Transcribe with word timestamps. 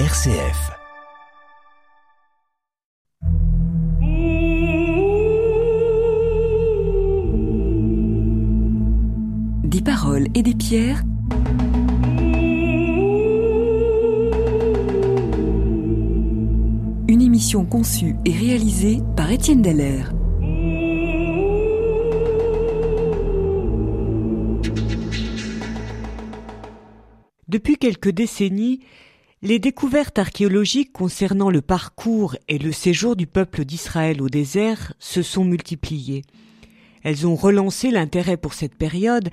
RCF. 0.00 0.72
Des 9.62 9.80
paroles 9.82 10.26
et 10.34 10.42
des 10.42 10.56
pierres. 10.56 11.04
Une 17.06 17.22
émission 17.22 17.64
conçue 17.64 18.16
et 18.24 18.32
réalisée 18.32 18.98
par 19.16 19.30
Étienne 19.30 19.62
Dallaire. 19.62 20.12
Depuis 27.46 27.76
quelques 27.76 28.10
décennies, 28.10 28.80
les 29.44 29.58
découvertes 29.58 30.18
archéologiques 30.18 30.94
concernant 30.94 31.50
le 31.50 31.60
parcours 31.60 32.34
et 32.48 32.56
le 32.56 32.72
séjour 32.72 33.14
du 33.14 33.26
peuple 33.26 33.66
d'Israël 33.66 34.22
au 34.22 34.30
désert 34.30 34.94
se 34.98 35.20
sont 35.20 35.44
multipliées. 35.44 36.22
Elles 37.02 37.26
ont 37.26 37.34
relancé 37.34 37.90
l'intérêt 37.90 38.38
pour 38.38 38.54
cette 38.54 38.74
période 38.74 39.28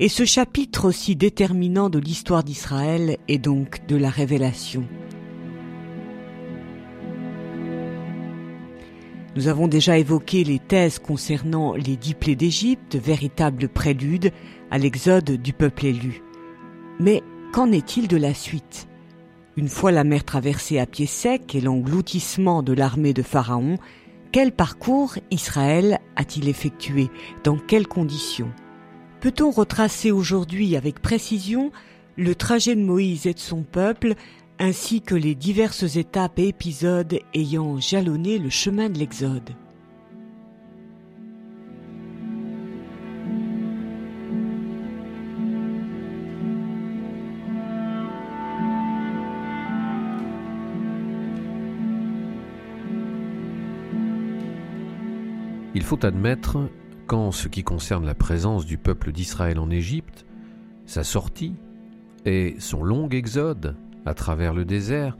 et 0.00 0.08
ce 0.08 0.24
chapitre 0.24 0.86
aussi 0.88 1.14
déterminant 1.14 1.90
de 1.90 2.00
l'histoire 2.00 2.42
d'Israël 2.42 3.18
et 3.28 3.38
donc 3.38 3.86
de 3.86 3.94
la 3.94 4.10
révélation. 4.10 4.84
Nous 9.36 9.46
avons 9.46 9.68
déjà 9.68 9.96
évoqué 9.96 10.42
les 10.42 10.58
thèses 10.58 10.98
concernant 10.98 11.74
les 11.74 11.96
dix 11.96 12.14
plaies 12.14 12.34
d'Égypte, 12.34 12.96
véritable 12.96 13.68
prélude 13.68 14.32
à 14.72 14.78
l'exode 14.78 15.30
du 15.40 15.52
peuple 15.52 15.86
élu. 15.86 16.20
Mais 16.98 17.22
qu'en 17.52 17.70
est-il 17.70 18.08
de 18.08 18.16
la 18.16 18.34
suite? 18.34 18.88
Une 19.58 19.68
fois 19.68 19.92
la 19.92 20.02
mer 20.02 20.24
traversée 20.24 20.78
à 20.78 20.86
pied 20.86 21.04
sec 21.04 21.54
et 21.54 21.60
l'engloutissement 21.60 22.62
de 22.62 22.72
l'armée 22.72 23.12
de 23.12 23.22
Pharaon, 23.22 23.76
quel 24.32 24.50
parcours 24.50 25.16
Israël 25.30 25.98
a-t-il 26.16 26.48
effectué? 26.48 27.10
Dans 27.44 27.58
quelles 27.58 27.86
conditions? 27.86 28.50
Peut-on 29.20 29.50
retracer 29.50 30.10
aujourd'hui 30.10 30.74
avec 30.74 31.02
précision 31.02 31.70
le 32.16 32.34
trajet 32.34 32.74
de 32.74 32.80
Moïse 32.80 33.26
et 33.26 33.34
de 33.34 33.38
son 33.38 33.62
peuple 33.62 34.14
ainsi 34.58 35.02
que 35.02 35.14
les 35.14 35.34
diverses 35.34 35.96
étapes 35.96 36.38
et 36.38 36.48
épisodes 36.48 37.18
ayant 37.34 37.78
jalonné 37.78 38.38
le 38.38 38.48
chemin 38.48 38.88
de 38.88 38.98
l'Exode? 38.98 39.50
Il 55.74 55.84
faut 55.84 56.04
admettre 56.04 56.68
qu'en 57.06 57.32
ce 57.32 57.48
qui 57.48 57.64
concerne 57.64 58.04
la 58.04 58.14
présence 58.14 58.66
du 58.66 58.76
peuple 58.76 59.10
d'Israël 59.10 59.58
en 59.58 59.70
Égypte, 59.70 60.26
sa 60.84 61.02
sortie 61.02 61.54
et 62.26 62.56
son 62.58 62.82
long 62.82 63.08
exode 63.08 63.76
à 64.04 64.12
travers 64.12 64.52
le 64.52 64.66
désert, 64.66 65.16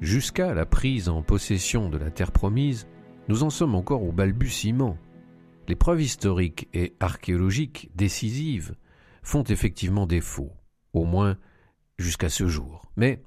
jusqu'à 0.00 0.54
la 0.54 0.64
prise 0.64 1.10
en 1.10 1.22
possession 1.22 1.90
de 1.90 1.98
la 1.98 2.10
terre 2.10 2.32
promise, 2.32 2.86
nous 3.28 3.42
en 3.42 3.50
sommes 3.50 3.74
encore 3.74 4.02
au 4.02 4.12
balbutiement. 4.12 4.96
Les 5.68 5.76
preuves 5.76 6.00
historiques 6.00 6.68
et 6.72 6.94
archéologiques 6.98 7.90
décisives 7.94 8.74
font 9.22 9.44
effectivement 9.44 10.06
défaut, 10.06 10.52
au 10.94 11.04
moins 11.04 11.36
jusqu'à 11.98 12.30
ce 12.30 12.48
jour. 12.48 12.90
Mais, 12.96 13.22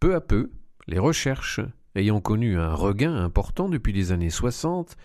peu 0.00 0.14
à 0.14 0.22
peu, 0.22 0.50
les 0.86 0.98
recherches 0.98 1.60
ayant 1.94 2.20
connu 2.20 2.58
un 2.58 2.72
regain 2.72 3.14
important 3.14 3.68
depuis 3.68 3.92
les 3.92 4.10
années 4.10 4.30
60, 4.30 4.96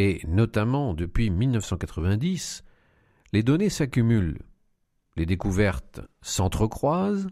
et 0.00 0.22
notamment 0.26 0.94
depuis 0.94 1.28
1990, 1.28 2.64
les 3.34 3.42
données 3.42 3.68
s'accumulent, 3.68 4.40
les 5.14 5.26
découvertes 5.26 6.00
s'entrecroisent, 6.22 7.28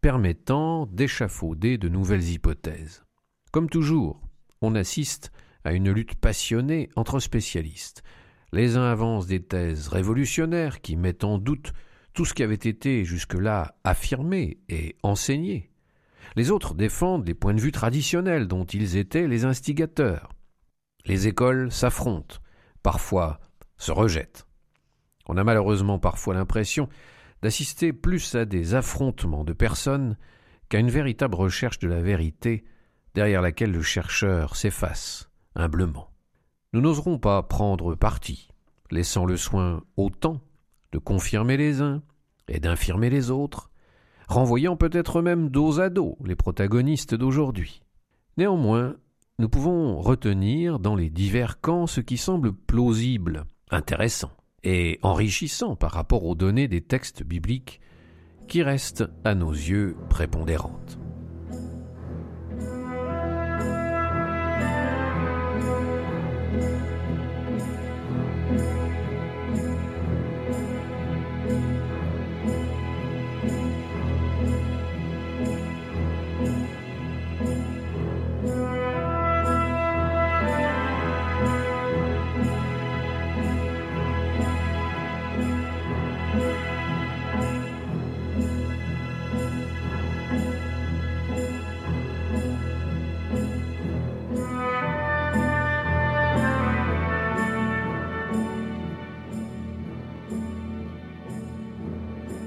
permettant 0.00 0.86
d'échafauder 0.86 1.78
de 1.78 1.88
nouvelles 1.88 2.28
hypothèses. 2.28 3.04
Comme 3.52 3.70
toujours, 3.70 4.20
on 4.60 4.74
assiste 4.74 5.30
à 5.62 5.72
une 5.72 5.92
lutte 5.92 6.16
passionnée 6.16 6.88
entre 6.96 7.20
spécialistes. 7.20 8.02
Les 8.52 8.76
uns 8.76 8.90
avancent 8.90 9.28
des 9.28 9.44
thèses 9.44 9.86
révolutionnaires 9.86 10.80
qui 10.80 10.96
mettent 10.96 11.22
en 11.22 11.38
doute 11.38 11.72
tout 12.12 12.24
ce 12.24 12.34
qui 12.34 12.42
avait 12.42 12.54
été 12.54 13.04
jusque-là 13.04 13.76
affirmé 13.84 14.58
et 14.68 14.96
enseigné. 15.04 15.70
Les 16.34 16.50
autres 16.50 16.74
défendent 16.74 17.28
les 17.28 17.34
points 17.34 17.54
de 17.54 17.60
vue 17.60 17.70
traditionnels 17.70 18.48
dont 18.48 18.64
ils 18.64 18.96
étaient 18.96 19.28
les 19.28 19.44
instigateurs. 19.44 20.30
Les 21.06 21.28
écoles 21.28 21.72
s'affrontent, 21.72 22.36
parfois 22.82 23.40
se 23.76 23.92
rejettent. 23.92 24.46
On 25.26 25.36
a 25.36 25.44
malheureusement 25.44 25.98
parfois 25.98 26.34
l'impression 26.34 26.88
d'assister 27.42 27.92
plus 27.92 28.34
à 28.34 28.44
des 28.44 28.74
affrontements 28.74 29.44
de 29.44 29.52
personnes 29.52 30.16
qu'à 30.68 30.78
une 30.78 30.90
véritable 30.90 31.34
recherche 31.34 31.78
de 31.78 31.88
la 31.88 32.00
vérité 32.00 32.64
derrière 33.14 33.42
laquelle 33.42 33.72
le 33.72 33.82
chercheur 33.82 34.56
s'efface 34.56 35.30
humblement. 35.54 36.10
Nous 36.72 36.80
n'oserons 36.80 37.18
pas 37.18 37.42
prendre 37.42 37.94
parti, 37.94 38.48
laissant 38.90 39.24
le 39.24 39.36
soin 39.36 39.82
au 39.96 40.10
temps 40.10 40.40
de 40.92 40.98
confirmer 40.98 41.56
les 41.56 41.80
uns 41.80 42.02
et 42.48 42.60
d'infirmer 42.60 43.10
les 43.10 43.30
autres, 43.30 43.70
renvoyant 44.28 44.76
peut-être 44.76 45.22
même 45.22 45.48
dos 45.48 45.80
à 45.80 45.90
dos 45.90 46.16
les 46.24 46.36
protagonistes 46.36 47.14
d'aujourd'hui. 47.14 47.82
Néanmoins, 48.36 48.96
nous 49.40 49.48
pouvons 49.48 49.98
retenir 50.02 50.78
dans 50.78 50.94
les 50.94 51.08
divers 51.08 51.62
camps 51.62 51.86
ce 51.86 52.02
qui 52.02 52.18
semble 52.18 52.52
plausible, 52.52 53.46
intéressant 53.70 54.32
et 54.64 54.98
enrichissant 55.02 55.76
par 55.76 55.92
rapport 55.92 56.26
aux 56.26 56.34
données 56.34 56.68
des 56.68 56.82
textes 56.82 57.22
bibliques 57.22 57.80
qui 58.48 58.62
restent 58.62 59.06
à 59.24 59.34
nos 59.34 59.52
yeux 59.52 59.96
prépondérantes. 60.10 60.98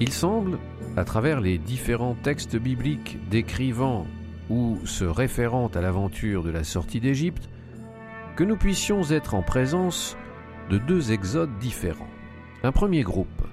Il 0.03 0.11
semble, 0.11 0.59
à 0.97 1.05
travers 1.05 1.39
les 1.39 1.57
différents 1.57 2.17
textes 2.23 2.57
bibliques 2.57 3.17
décrivant 3.29 4.05
ou 4.49 4.77
se 4.83 5.05
référant 5.05 5.67
à 5.67 5.79
l'aventure 5.79 6.43
de 6.43 6.49
la 6.49 6.65
sortie 6.65 6.99
d'Égypte, 6.99 7.49
que 8.35 8.43
nous 8.43 8.57
puissions 8.57 9.09
être 9.11 9.33
en 9.33 9.43
présence 9.43 10.17
de 10.69 10.77
deux 10.77 11.13
exodes 11.13 11.57
différents. 11.57 12.09
Un 12.63 12.73
premier 12.73 13.03
groupe 13.03 13.47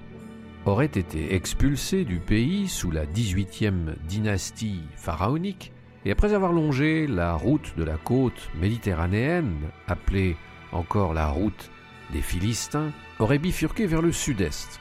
aurait 0.65 0.87
été 0.87 1.35
expulsé 1.35 2.03
du 2.03 2.19
pays 2.19 2.67
sous 2.67 2.91
la 2.91 3.05
18e 3.05 3.95
dynastie 4.09 4.81
pharaonique, 4.97 5.71
et 6.03 6.11
après 6.11 6.33
avoir 6.33 6.51
longé 6.51 7.07
la 7.07 7.33
route 7.33 7.77
de 7.77 7.85
la 7.85 7.95
côte 7.95 8.49
méditerranéenne, 8.59 9.55
appelée 9.87 10.35
encore 10.73 11.13
la 11.13 11.29
route 11.29 11.71
des 12.11 12.21
Philistins, 12.21 12.91
aurait 13.19 13.39
bifurqué 13.39 13.87
vers 13.87 14.01
le 14.01 14.11
sud-est, 14.11 14.80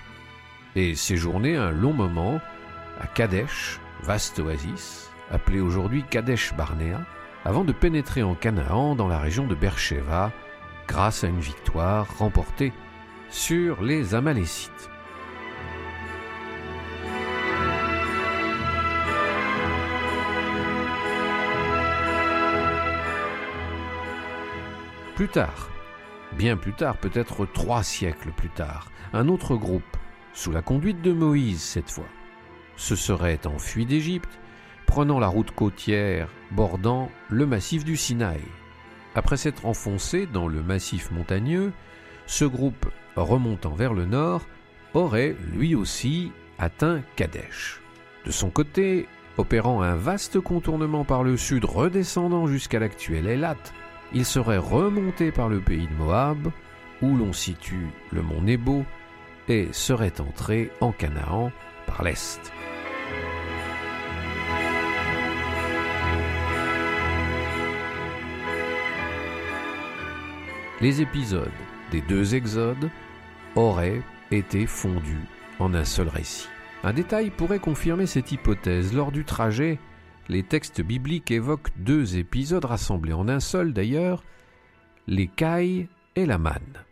et 0.77 0.95
séjourné 0.95 1.57
un 1.57 1.71
long 1.71 1.93
moment 1.93 2.41
à 3.01 3.07
Kadesh, 3.07 3.81
vaste 4.03 4.39
oasis, 4.39 5.11
appelée 5.31 5.61
aujourd'hui 5.61 6.05
Kadesh 6.09 6.55
Barnea, 6.55 7.01
avant 7.45 7.65
de 7.65 7.73
pénétrer 7.73 8.23
en 8.23 8.35
Canaan 8.35 8.95
dans 8.95 9.09
la 9.09 9.19
région 9.19 9.47
de 9.47 9.55
Beersheba 9.55 10.33
grâce 10.87 11.25
à 11.25 11.29
une 11.29 11.41
victoire 11.41 12.19
remportée 12.19 12.73
sur 13.31 13.83
les 13.83 14.15
Amalécites. 14.15 14.91
Plus 25.15 25.29
tard, 25.29 25.69
bien 26.33 26.57
plus 26.57 26.73
tard, 26.73 26.97
peut-être 26.97 27.45
trois 27.45 27.83
siècles 27.83 28.33
plus 28.33 28.49
tard, 28.49 28.91
un 29.13 29.29
autre 29.29 29.55
groupe, 29.55 29.97
sous 30.33 30.53
la 30.53 30.63
conduite 30.63 31.03
de 31.03 31.13
Moïse 31.13 31.63
cette 31.63 31.91
fois, 31.91 32.09
se 32.77 32.97
serait 32.97 33.47
enfui 33.47 33.87
d'Égypte 33.87 34.39
prenant 34.87 35.19
la 35.19 35.29
route 35.29 35.51
côtière 35.53 36.29
bordant 36.51 37.11
le 37.29 37.47
massif 37.47 37.85
du 37.85 37.97
Sinaï. 37.97 38.41
Après 39.15 39.37
s'être 39.37 39.67
enfoncé 39.67 40.27
dans 40.27 40.49
le 40.49 40.63
massif 40.63 41.11
montagneux, 41.11 41.73
ce 42.27 42.45
groupe 42.45 42.91
remontant 43.17 43.75
vers 43.75 43.95
le 43.95 44.07
nord 44.07 44.47
aurait 44.95 45.37
lui 45.53 45.75
aussi 45.75 46.33
atteint 46.59 47.03
Kadesh. 47.17 47.81
De 48.25 48.31
son 48.31 48.51
côté, 48.51 49.09
opérant 49.37 49.83
un 49.83 49.95
vaste 49.95 50.41
contournement 50.41 51.05
par 51.05 51.23
le 51.23 51.37
sud 51.37 51.65
redescendant 51.65 52.47
jusqu'à 52.47 52.79
l'actuel 52.79 53.27
Elat, 53.27 53.57
il 54.13 54.25
serait 54.25 54.59
remonté 54.59 55.31
par 55.31 55.49
le 55.49 55.61
pays 55.61 55.87
de 55.87 55.95
Moab, 55.95 56.51
où 57.01 57.17
l'on 57.17 57.33
situe 57.33 57.89
le 58.11 58.23
mont 58.23 58.43
Nebo, 58.43 58.85
et 59.49 59.69
serait 59.73 60.21
entré 60.21 60.71
en 60.81 60.93
Canaan 60.93 61.51
par 61.87 62.03
l'est. 62.03 62.53
Les 70.81 71.03
épisodes 71.03 71.51
des 71.91 72.01
deux 72.01 72.35
exodes 72.35 72.91
auraient 73.55 74.03
été 74.31 74.67
fondus 74.67 75.27
en 75.59 75.75
un 75.75 75.85
seul 75.85 76.09
récit. 76.09 76.49
Un 76.83 76.95
détail 76.95 77.31
pourrait 77.31 77.59
confirmer 77.59 78.07
cette 78.07 78.33
hypothèse. 78.33 78.95
Lors 78.95 79.13
du 79.13 79.27
trajet, 79.27 79.79
les 80.31 80.43
textes 80.43 80.81
bibliques 80.81 81.31
évoquent 81.31 81.71
deux 81.77 82.17
épisodes 82.17 82.65
rassemblés 82.65 83.13
en 83.13 83.29
un 83.29 83.41
seul 83.41 83.75
d'ailleurs, 83.75 84.23
les 85.07 85.27
cailles 85.27 85.89
et 86.17 86.25
la 86.25 86.39
manne. 86.39 86.85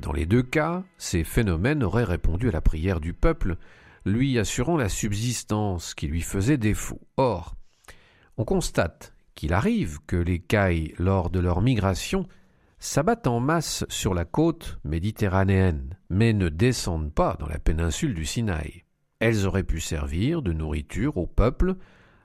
Dans 0.00 0.12
les 0.12 0.26
deux 0.26 0.42
cas, 0.42 0.84
ces 0.98 1.24
phénomènes 1.24 1.82
auraient 1.82 2.04
répondu 2.04 2.48
à 2.48 2.52
la 2.52 2.60
prière 2.60 3.00
du 3.00 3.12
peuple, 3.12 3.56
lui 4.04 4.38
assurant 4.38 4.76
la 4.76 4.88
subsistance 4.88 5.94
qui 5.94 6.06
lui 6.06 6.20
faisait 6.20 6.58
défaut. 6.58 7.00
Or, 7.16 7.54
on 8.36 8.44
constate 8.44 9.14
qu'il 9.34 9.52
arrive 9.52 9.98
que 10.06 10.16
les 10.16 10.38
cailles, 10.38 10.94
lors 10.98 11.30
de 11.30 11.40
leur 11.40 11.60
migration, 11.60 12.26
s'abattent 12.78 13.26
en 13.26 13.40
masse 13.40 13.84
sur 13.88 14.14
la 14.14 14.24
côte 14.24 14.78
méditerranéenne, 14.84 15.96
mais 16.10 16.32
ne 16.32 16.48
descendent 16.48 17.12
pas 17.12 17.36
dans 17.40 17.46
la 17.46 17.58
péninsule 17.58 18.14
du 18.14 18.24
Sinaï. 18.24 18.84
Elles 19.18 19.46
auraient 19.46 19.64
pu 19.64 19.80
servir 19.80 20.42
de 20.42 20.52
nourriture 20.52 21.16
au 21.16 21.26
peuple 21.26 21.74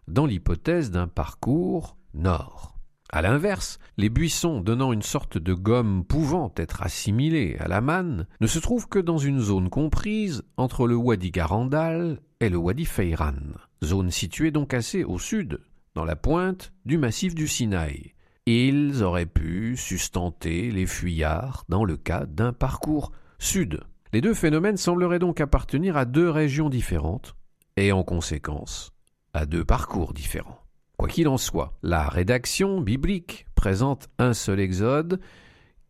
dans 0.07 0.25
l'hypothèse 0.25 0.91
d'un 0.91 1.07
parcours 1.07 1.97
nord. 2.13 2.70
À 3.13 3.21
l'inverse, 3.21 3.77
les 3.97 4.07
buissons 4.07 4.61
donnant 4.61 4.93
une 4.93 5.01
sorte 5.01 5.37
de 5.37 5.53
gomme 5.53 6.05
pouvant 6.05 6.53
être 6.55 6.81
assimilée 6.81 7.57
à 7.59 7.67
la 7.67 7.81
manne 7.81 8.25
ne 8.39 8.47
se 8.47 8.57
trouvent 8.57 8.87
que 8.87 8.99
dans 8.99 9.17
une 9.17 9.41
zone 9.41 9.69
comprise 9.69 10.43
entre 10.55 10.87
le 10.87 10.95
Wadi 10.95 11.29
Garandal 11.29 12.21
et 12.39 12.47
le 12.47 12.55
Wadi 12.55 12.85
Feiran, 12.85 13.35
zone 13.83 14.11
située 14.11 14.51
donc 14.51 14.73
assez 14.73 15.03
au 15.03 15.19
sud, 15.19 15.59
dans 15.93 16.05
la 16.05 16.15
pointe 16.15 16.71
du 16.85 16.97
massif 16.97 17.35
du 17.35 17.49
Sinaï. 17.49 18.13
Ils 18.45 19.03
auraient 19.03 19.25
pu 19.25 19.75
sustenter 19.75 20.71
les 20.71 20.85
fuyards 20.85 21.65
dans 21.67 21.83
le 21.83 21.97
cas 21.97 22.25
d'un 22.25 22.53
parcours 22.53 23.11
sud. 23.39 23.81
Les 24.13 24.21
deux 24.21 24.33
phénomènes 24.33 24.77
sembleraient 24.77 25.19
donc 25.19 25.41
appartenir 25.41 25.97
à 25.97 26.05
deux 26.05 26.29
régions 26.29 26.69
différentes, 26.69 27.35
et 27.75 27.91
en 27.91 28.03
conséquence 28.03 28.91
à 29.33 29.45
deux 29.45 29.65
parcours 29.65 30.13
différents. 30.13 30.59
Quoi 31.01 31.07
qu'il 31.07 31.27
en 31.29 31.37
soit, 31.37 31.73
la 31.81 32.07
rédaction 32.07 32.79
biblique 32.79 33.47
présente 33.55 34.07
un 34.19 34.35
seul 34.35 34.59
exode 34.59 35.19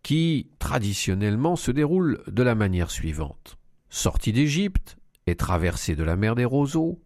qui, 0.03 0.49
traditionnellement, 0.57 1.57
se 1.57 1.69
déroule 1.69 2.21
de 2.27 2.41
la 2.43 2.55
manière 2.55 2.89
suivante. 2.89 3.57
Sortie 3.89 4.31
d'Égypte 4.31 4.95
et 5.27 5.35
traversée 5.35 5.97
de 5.97 6.03
la 6.05 6.15
mer 6.15 6.35
des 6.35 6.45
Roseaux, 6.45 7.01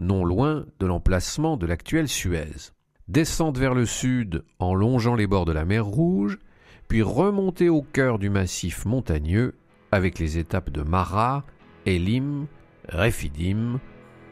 non 0.00 0.24
loin 0.24 0.66
de 0.80 0.86
l'emplacement 0.86 1.56
de 1.56 1.66
l'actuelle 1.66 2.08
Suez. 2.08 2.72
Descente 3.06 3.56
vers 3.56 3.74
le 3.74 3.86
sud 3.86 4.42
en 4.58 4.74
longeant 4.74 5.14
les 5.14 5.28
bords 5.28 5.44
de 5.44 5.52
la 5.52 5.64
mer 5.64 5.86
Rouge, 5.86 6.40
puis 6.88 7.02
remonter 7.02 7.68
au 7.68 7.82
cœur 7.82 8.18
du 8.18 8.30
massif 8.30 8.84
montagneux 8.84 9.54
avec 9.92 10.18
les 10.18 10.38
étapes 10.38 10.70
de 10.70 10.82
Mara, 10.82 11.44
Elim, 11.86 12.48
Rephidim, 12.88 13.78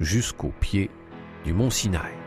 jusqu'au 0.00 0.52
pied 0.58 0.90
du 1.44 1.52
mont 1.52 1.70
Sinaï. 1.70 2.21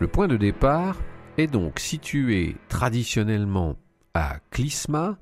Le 0.00 0.08
point 0.08 0.28
de 0.28 0.38
départ 0.38 0.96
est 1.36 1.46
donc 1.46 1.78
situé 1.78 2.56
traditionnellement 2.70 3.76
à 4.14 4.38
Clisma, 4.50 5.18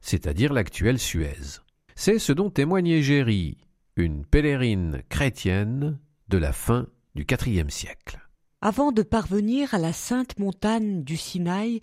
c'est-à-dire 0.00 0.52
l'actuelle 0.52 1.00
Suez. 1.00 1.58
C'est 1.96 2.20
ce 2.20 2.32
dont 2.32 2.48
témoigne 2.48 2.86
Égérie, 2.86 3.58
une 3.96 4.24
pèlerine 4.24 5.02
chrétienne 5.08 5.98
de 6.28 6.38
la 6.38 6.52
fin 6.52 6.86
du 7.16 7.26
IVe 7.46 7.70
siècle. 7.70 8.20
Avant 8.60 8.92
de 8.92 9.02
parvenir 9.02 9.74
à 9.74 9.78
la 9.78 9.92
sainte 9.92 10.38
montagne 10.38 11.02
du 11.02 11.16
Sinaï, 11.16 11.80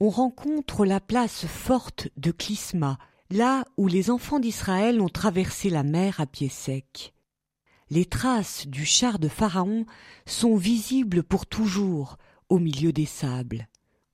on 0.00 0.08
rencontre 0.08 0.84
la 0.84 0.98
place 0.98 1.46
forte 1.46 2.08
de 2.16 2.32
Clisma, 2.32 2.98
là 3.30 3.62
où 3.76 3.86
les 3.86 4.10
enfants 4.10 4.40
d'Israël 4.40 5.00
ont 5.00 5.08
traversé 5.08 5.70
la 5.70 5.84
mer 5.84 6.20
à 6.20 6.26
pied 6.26 6.48
sec. 6.48 7.14
Les 7.90 8.04
traces 8.04 8.66
du 8.66 8.84
char 8.84 9.18
de 9.18 9.28
Pharaon 9.28 9.86
sont 10.26 10.56
visibles 10.56 11.22
pour 11.22 11.46
toujours 11.46 12.18
au 12.48 12.58
milieu 12.58 12.92
des 12.92 13.06
sables. 13.06 13.68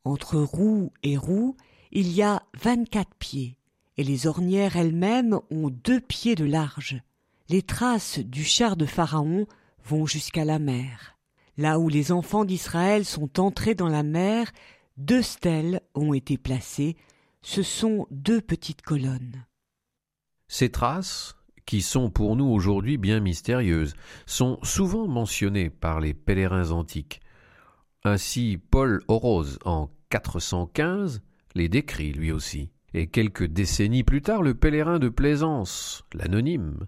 Entre 0.05 0.39
roue 0.39 0.93
et 1.03 1.17
roue, 1.17 1.57
il 1.91 2.13
y 2.13 2.23
a 2.23 2.43
vingt-quatre 2.63 3.15
pieds, 3.19 3.57
et 3.97 4.05
les 4.05 4.27
ornières 4.27 4.77
elles-mêmes 4.77 5.39
ont 5.51 5.71
deux 5.71 6.01
pieds 6.01 6.35
de 6.35 6.45
large. 6.45 7.01
Les 7.49 7.63
traces 7.63 8.19
du 8.21 8.45
char 8.45 8.77
de 8.77 8.87
Pharaon 8.87 9.47
vont 9.85 10.07
jusqu'à 10.07 10.45
la 10.45 10.59
mer. 10.59 11.19
Là 11.57 11.79
où 11.79 11.89
les 11.89 12.13
enfants 12.13 12.45
d'Israël 12.45 13.05
sont 13.05 13.41
entrés 13.41 13.75
dans 13.75 13.89
la 13.89 14.03
mer, 14.03 14.53
deux 14.97 15.23
stèles 15.23 15.81
ont 15.95 16.15
été 16.15 16.39
placées. 16.39 16.97
Ce 17.43 17.63
sont 17.63 18.07
deux 18.11 18.41
petites 18.41 18.83
colonnes. 18.83 19.45
Ces 20.49 20.71
traces, 20.71 21.37
qui 21.67 21.83
sont 21.83 22.11
pour 22.11 22.37
nous 22.37 22.47
aujourd'hui 22.47 22.99
bien 22.99 23.21
mystérieuses, 23.21 23.95
sont 24.27 24.59
souvent 24.63 25.09
mentionnées 25.09 25.71
par 25.71 26.01
les 26.01 26.15
pèlerins 26.15 26.71
antiques. 26.71 27.21
Ainsi, 28.05 28.59
Paul 28.71 29.03
Orose, 29.09 29.59
en 29.65 29.91
415, 30.11 31.23
les 31.55 31.69
décrit 31.69 32.13
lui 32.13 32.33
aussi. 32.33 32.71
Et 32.93 33.09
quelques 33.09 33.47
décennies 33.47 34.05
plus 34.05 34.23
tard, 34.23 34.43
le 34.43 34.55
pèlerin 34.55 34.99
de 34.99 35.09
Plaisance, 35.09 36.05
l'anonyme, 36.13 36.87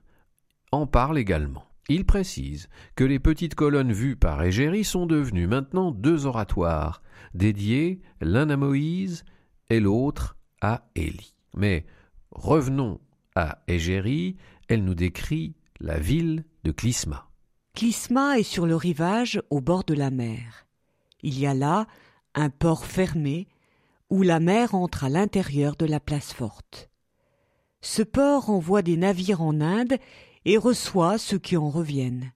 en 0.73 0.87
parle 0.87 1.19
également. 1.19 1.65
Il 1.89 2.05
précise 2.05 2.69
que 2.97 3.05
les 3.05 3.19
petites 3.19 3.55
colonnes 3.55 3.93
vues 3.93 4.17
par 4.17 4.43
Égérie 4.43 4.85
sont 4.85 5.07
devenues 5.07 5.47
maintenant 5.47 5.93
deux 5.93 6.27
oratoires, 6.27 7.03
dédiés 7.35 8.01
l'un 8.21 8.51
à 8.51 8.57
Moïse 8.57 9.25
et 9.71 9.81
l'autre 9.81 10.37
à 10.61 10.89
Élie. 10.95 11.35
Mais 11.57 11.87
revenons 12.31 13.01
à 13.35 13.63
Égérie, 13.69 14.37
elle 14.69 14.85
nous 14.85 14.95
décrit 14.95 15.55
la 15.81 15.99
ville 15.99 16.45
de 16.65 16.73
Clisma. 16.73 17.29
Clisma 17.75 18.39
est 18.39 18.43
sur 18.43 18.67
le 18.67 18.77
rivage 18.77 19.43
au 19.51 19.61
bord 19.61 19.85
de 19.85 19.95
la 19.95 20.11
mer. 20.11 20.67
Il 21.23 21.39
y 21.39 21.47
a 21.47 21.55
là 21.55 21.87
un 22.35 22.51
port 22.51 22.87
fermé 22.87 23.49
où 24.11 24.23
la 24.23 24.41
mer 24.41 24.75
entre 24.75 25.05
à 25.05 25.09
l'intérieur 25.09 25.77
de 25.77 25.87
la 25.87 26.01
place 26.01 26.33
forte. 26.33 26.91
Ce 27.81 28.03
port 28.03 28.51
envoie 28.51 28.83
des 28.83 28.97
navires 28.97 29.43
en 29.43 29.61
Inde 29.61 29.99
et 30.45 30.57
reçoit 30.57 31.19
ceux 31.19 31.39
qui 31.39 31.57
en 31.57 31.69
reviennent. 31.69 32.33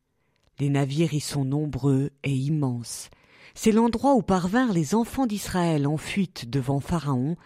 Les 0.58 0.68
navires 0.68 1.14
y 1.14 1.20
sont 1.20 1.44
nombreux 1.44 2.10
et 2.22 2.34
immenses. 2.34 3.08
C'est 3.54 3.72
l'endroit 3.72 4.14
où 4.14 4.22
parvinrent 4.22 4.72
les 4.72 4.94
enfants 4.94 5.26
d'Israël 5.26 5.86
en 5.86 5.96
fuite 5.96 6.50
devant 6.50 6.80
Pharaon 6.80 7.36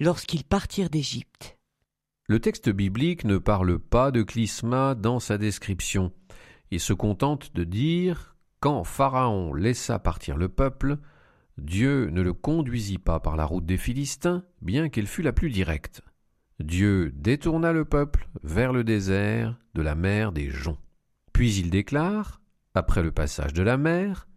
lorsqu'ils 0.00 0.44
partirent 0.44 0.90
d'Égypte. 0.90 1.56
Le 2.26 2.40
texte 2.40 2.70
biblique 2.70 3.24
ne 3.24 3.36
parle 3.36 3.78
pas 3.78 4.10
de 4.10 4.22
Clisma 4.22 4.94
dans 4.94 5.20
sa 5.20 5.36
description. 5.36 6.10
Il 6.70 6.80
se 6.80 6.94
contente 6.94 7.54
de 7.54 7.64
dire 7.64 8.34
quand 8.60 8.82
Pharaon 8.82 9.52
laissa 9.52 9.98
partir 9.98 10.38
le 10.38 10.48
peuple, 10.48 10.96
Dieu 11.58 12.08
ne 12.08 12.22
le 12.22 12.32
conduisit 12.32 12.96
pas 12.96 13.20
par 13.20 13.36
la 13.36 13.44
route 13.44 13.66
des 13.66 13.76
Philistins, 13.76 14.42
bien 14.62 14.88
qu'elle 14.88 15.06
fût 15.06 15.20
la 15.20 15.34
plus 15.34 15.50
directe. 15.50 16.00
Dieu 16.60 17.12
détourna 17.14 17.72
le 17.72 17.84
peuple 17.84 18.26
vers 18.42 18.72
le 18.72 18.84
désert 18.84 19.58
de 19.74 19.82
la 19.82 19.94
mer 19.94 20.32
des 20.32 20.48
joncs. 20.48 20.78
Puis 21.34 21.56
il 21.56 21.68
déclare, 21.68 22.40
après 22.72 23.02
le 23.02 23.12
passage 23.12 23.52
de 23.52 23.62
la 23.62 23.76
mer, 23.76 24.28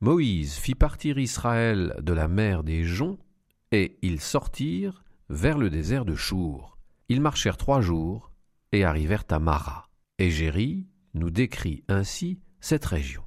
Moïse 0.00 0.54
fit 0.54 0.76
partir 0.76 1.18
Israël 1.18 1.96
de 2.00 2.12
la 2.12 2.28
mer 2.28 2.62
des 2.62 2.84
joncs, 2.84 3.18
et 3.72 3.98
ils 4.02 4.20
sortirent 4.20 5.02
vers 5.30 5.58
le 5.58 5.68
désert 5.68 6.04
de 6.04 6.14
Chour. 6.14 6.73
Ils 7.08 7.20
marchèrent 7.20 7.56
trois 7.56 7.80
jours 7.80 8.32
et 8.72 8.84
arrivèrent 8.84 9.24
à 9.30 9.38
Mara. 9.38 9.88
Et 10.18 10.30
Géry 10.30 10.86
nous 11.14 11.30
décrit 11.30 11.84
ainsi 11.88 12.40
cette 12.60 12.84
région. 12.84 13.22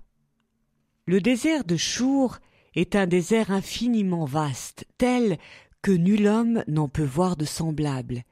Le 1.06 1.22
désert 1.22 1.64
de 1.64 1.78
Chour 1.78 2.40
est 2.76 2.96
un 2.96 3.08
désert 3.08 3.52
infiniment 3.52 4.26
vaste, 4.26 4.86
tel 4.98 5.38
que 5.82 5.92
nul 5.92 6.28
homme 6.28 6.64
n'en 6.68 6.90
peut 6.90 7.04
voir 7.06 7.38
de 7.38 7.46
semblable. 7.46 8.24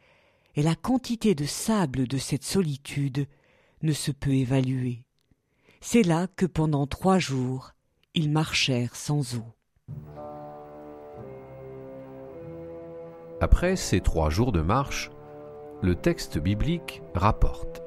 et 0.55 0.63
la 0.63 0.75
quantité 0.75 1.35
de 1.35 1.45
sable 1.45 2.07
de 2.07 2.17
cette 2.17 2.43
solitude 2.43 3.27
ne 3.81 3.91
se 3.91 4.11
peut 4.11 4.33
évaluer. 4.33 5.03
C'est 5.81 6.03
là 6.03 6.27
que 6.35 6.45
pendant 6.45 6.87
trois 6.87 7.19
jours 7.19 7.71
ils 8.13 8.31
marchèrent 8.31 8.95
sans 8.95 9.35
eau. 9.35 9.45
Après 13.41 13.75
ces 13.75 13.99
trois 13.99 14.29
jours 14.29 14.53
de 14.53 14.61
marche, 14.61 15.11
le 15.85 15.93
texte 15.93 16.39
biblique 16.39 17.03
rapporte 17.13 17.83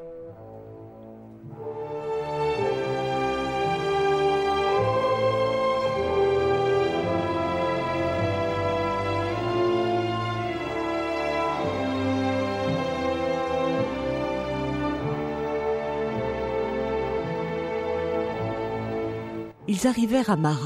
Ils 19.67 19.87
arrivèrent 19.88 20.31
à 20.31 20.37
Mara, 20.37 20.57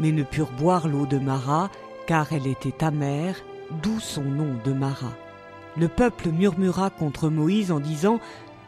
mais 0.00 0.10
ne 0.10 0.24
purent 0.24 0.50
boire 0.50 0.88
l'eau 0.88 1.06
de 1.06 1.18
Mara, 1.18 1.70
car 2.08 2.32
elle 2.32 2.48
était 2.48 2.84
amère, 2.84 3.36
d'où 3.82 4.00
son 4.00 4.24
nom 4.24 4.56
de 4.64 4.72
Mara. 4.72 5.12
Le 5.76 5.88
peuple 5.88 6.30
murmura 6.30 6.90
contre 6.90 7.28
Moïse 7.28 7.70
en 7.70 7.80
disant 7.80 8.18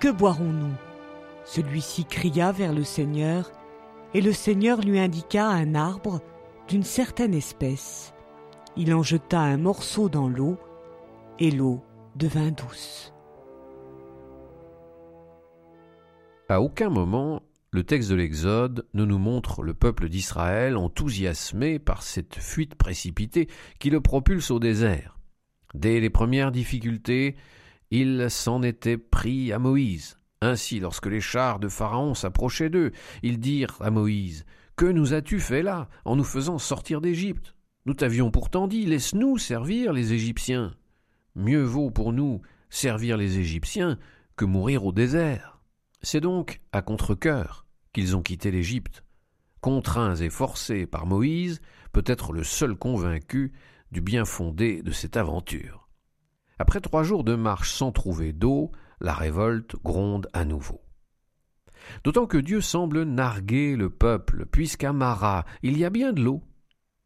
Que 0.01 0.09
boirons-nous? 0.09 0.75
Celui-ci 1.45 2.05
cria 2.05 2.53
vers 2.53 2.73
le 2.73 2.85
Seigneur, 2.85 3.51
et 4.15 4.21
le 4.21 4.33
Seigneur 4.33 4.81
lui 4.81 4.99
indiqua 4.99 5.47
un 5.47 5.75
arbre 5.75 6.21
d'une 6.69 6.85
certaine 6.85 7.35
espèce. 7.35 8.15
Il 8.77 8.95
en 8.95 9.03
jeta 9.03 9.41
un 9.41 9.57
morceau 9.57 10.09
dans 10.09 10.29
l'eau, 10.29 10.57
et 11.39 11.51
l'eau 11.51 11.83
devint 12.15 12.51
douce. 12.51 13.13
À 16.49 16.61
aucun 16.61 16.91
moment 16.91 17.43
le 17.75 17.85
texte 17.85 18.11
de 18.11 18.15
l'Exode 18.15 18.87
ne 18.93 19.07
nous 19.07 19.19
montre 19.19 19.63
le 19.63 19.73
peuple 19.73 20.11
d'Israël 20.11 20.77
enthousiasmé 20.77 21.79
par 21.79 22.03
cette 22.03 22.35
fuite 22.35 22.75
précipitée 22.75 23.49
qui 23.79 23.89
le 23.89 24.03
propulse 24.03 24.51
au 24.51 24.59
désert. 24.59 25.19
Dès 25.75 26.01
les 26.01 26.11
premières 26.11 26.53
difficultés, 26.53 27.37
il 27.91 28.31
s'en 28.31 28.63
était 28.63 28.99
pris 28.99 29.53
à 29.53 29.59
Moïse. 29.59 30.19
Ainsi, 30.41 30.81
lorsque 30.81 31.07
les 31.07 31.21
chars 31.21 31.61
de 31.61 31.69
Pharaon 31.69 32.15
s'approchaient 32.15 32.71
d'eux, 32.71 32.93
ils 33.23 33.39
dirent 33.39 33.77
à 33.81 33.91
Moïse 33.91 34.45
Que 34.77 34.87
nous 34.87 35.15
as-tu 35.15 35.41
fait 35.41 35.63
là, 35.63 35.89
en 36.05 36.17
nous 36.17 36.25
faisant 36.25 36.59
sortir 36.59 37.01
d'Égypte? 37.01 37.55
Nous 37.87 37.95
t'avions 37.95 38.31
pourtant 38.31 38.69
dit 38.69 38.87
Laisse-nous 38.87 39.39
servir 39.39 39.93
les 39.93 40.13
Égyptiens. 40.13 40.73
Mieux 41.35 41.63
vaut 41.63 41.91
pour 41.91 42.13
nous 42.13 42.43
servir 42.71 43.17
les 43.17 43.39
Égyptiens 43.39 43.99
que 44.37 44.45
mourir 44.45 44.85
au 44.85 44.93
désert. 44.93 45.61
C'est 46.03 46.21
donc 46.21 46.61
à 46.73 46.83
contre-cœur 46.83 47.67
qu'ils 47.93 48.17
ont 48.17 48.23
quitté 48.23 48.51
l'Égypte, 48.51 49.05
contraints 49.61 50.17
et 50.17 50.31
forcés 50.31 50.87
par 50.87 51.07
Moïse, 51.07 51.61
peut-être 51.93 52.33
le 52.33 52.43
seul 52.43 52.75
convaincu 52.75 53.53
du 53.93 54.01
bien 54.01 54.25
fondé 54.25 54.83
de 54.83 54.91
cette 54.91 55.17
aventure. 55.17 55.89
Après 56.59 56.81
trois 56.81 57.03
jours 57.03 57.25
de 57.25 57.35
marche 57.35 57.73
sans 57.73 57.93
trouver 57.93 58.33
d'eau, 58.33 58.73
la 59.01 59.13
révolte 59.13 59.77
gronde 59.85 60.29
à 60.33 60.45
nouveau. 60.45 60.81
D'autant 62.05 62.27
que 62.27 62.39
Dieu 62.39 62.61
semble 62.61 63.03
narguer 63.03 63.77
le 63.77 63.91
peuple, 63.91 64.47
puisqu'à 64.47 64.93
Mara 64.93 65.45
il 65.63 65.77
y 65.77 65.85
a 65.85 65.91
bien 65.91 66.13
de 66.13 66.23
l'eau, 66.23 66.43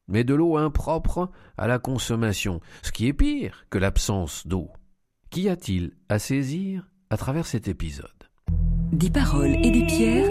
mais 0.06 0.22
de 0.22 0.34
l'eau 0.34 0.56
impropre 0.56 1.30
à 1.58 1.66
la 1.66 1.78
consommation, 1.78 2.60
ce 2.82 2.92
qui 2.92 3.08
est 3.08 3.12
pire 3.12 3.66
que 3.70 3.78
l'absence 3.78 4.46
d'eau. 4.46 4.70
Qu'y 5.30 5.48
a-t-il 5.48 5.96
à 6.08 6.18
saisir 6.18 6.88
à 7.10 7.16
travers 7.16 7.46
cet 7.46 7.66
épisode? 7.66 8.10
Des 8.92 9.10
paroles 9.10 9.56
et 9.56 9.70
des 9.70 9.86
pierres? 9.86 10.30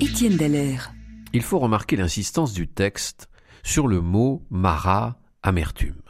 Étienne 0.00 0.36
Dallaire. 0.36 0.92
Il 1.34 1.42
faut 1.42 1.58
remarquer 1.58 1.96
l'insistance 1.96 2.52
du 2.52 2.68
texte 2.68 3.28
sur 3.64 3.88
le 3.88 4.00
mot 4.00 4.46
mara, 4.50 5.18
amertume. 5.42 6.00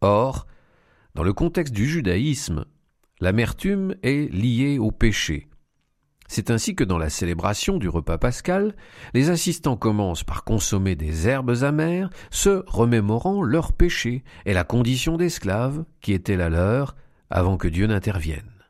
Or, 0.00 0.46
dans 1.14 1.22
le 1.22 1.34
contexte 1.34 1.74
du 1.74 1.86
judaïsme, 1.86 2.64
l'amertume 3.20 3.94
est 4.02 4.32
liée 4.32 4.78
au 4.78 4.90
péché. 4.90 5.50
C'est 6.26 6.50
ainsi 6.50 6.74
que 6.74 6.84
dans 6.84 6.96
la 6.96 7.10
célébration 7.10 7.76
du 7.76 7.90
repas 7.90 8.16
pascal, 8.16 8.74
les 9.12 9.28
assistants 9.28 9.76
commencent 9.76 10.24
par 10.24 10.42
consommer 10.42 10.96
des 10.96 11.28
herbes 11.28 11.62
amères, 11.64 12.08
se 12.30 12.64
remémorant 12.66 13.42
leur 13.42 13.74
péché 13.74 14.24
et 14.46 14.54
la 14.54 14.64
condition 14.64 15.18
d'esclave 15.18 15.84
qui 16.00 16.14
était 16.14 16.38
la 16.38 16.48
leur 16.48 16.96
avant 17.28 17.58
que 17.58 17.68
Dieu 17.68 17.86
n'intervienne. 17.86 18.64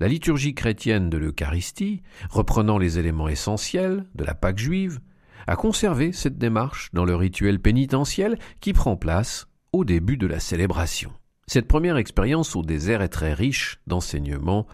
La 0.00 0.08
liturgie 0.08 0.56
chrétienne 0.56 1.08
de 1.08 1.18
l'Eucharistie, 1.18 2.02
reprenant 2.30 2.78
les 2.78 2.98
éléments 2.98 3.28
essentiels 3.28 4.06
de 4.16 4.24
la 4.24 4.34
Pâque 4.34 4.58
juive, 4.58 4.98
a 5.46 5.56
conservé 5.56 6.12
cette 6.12 6.38
démarche 6.38 6.90
dans 6.92 7.04
le 7.04 7.14
rituel 7.14 7.60
pénitentiel 7.60 8.38
qui 8.60 8.72
prend 8.72 8.96
place 8.96 9.46
au 9.72 9.84
début 9.84 10.16
de 10.16 10.26
la 10.26 10.40
célébration. 10.40 11.12
Cette 11.46 11.68
première 11.68 11.96
expérience 11.96 12.56
au 12.56 12.62
désert 12.62 13.02
est 13.02 13.08
très 13.08 13.32
riche 13.32 13.78
d'enseignements 13.86 14.66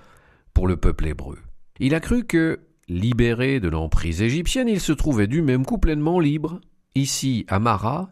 pour 0.54 0.66
le 0.66 0.76
peuple 0.76 1.06
hébreu. 1.06 1.38
Il 1.78 1.94
a 1.94 2.00
cru 2.00 2.24
que, 2.24 2.60
libéré 2.88 3.60
de 3.60 3.68
l'emprise 3.68 4.22
égyptienne, 4.22 4.68
il 4.68 4.80
se 4.80 4.92
trouvait 4.92 5.26
du 5.26 5.42
même 5.42 5.66
coup 5.66 5.78
pleinement 5.78 6.20
libre. 6.20 6.60
Ici, 6.94 7.44
à 7.48 7.58
Mara, 7.58 8.10